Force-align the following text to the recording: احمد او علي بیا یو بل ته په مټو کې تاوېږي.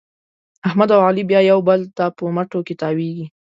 احمد 0.67 0.89
او 0.95 0.99
علي 1.07 1.23
بیا 1.29 1.41
یو 1.51 1.59
بل 1.69 1.79
ته 1.97 2.05
په 2.17 2.23
مټو 2.35 2.59
کې 2.67 2.75
تاوېږي. 2.81 3.25